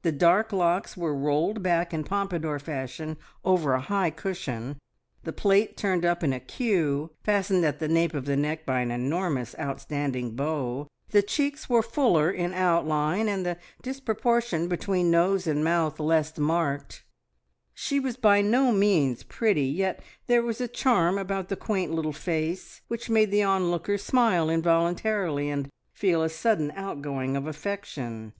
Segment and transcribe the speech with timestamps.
[0.00, 4.78] The dark locks were rolled back in pompadour fashion over a high cushion,
[5.24, 8.80] the plait turned up in a queue, fastened at the nape of the neck by
[8.80, 15.46] an enormous outstanding bow; the cheeks were fuller in outline, and the disproportion between nose
[15.46, 17.04] and mouth less marked.
[17.74, 22.14] She was by no means pretty, yet there was a charm about the quaint little
[22.14, 28.32] face which made the onlooker smile involuntarily and feel a sudden outgoing of affection.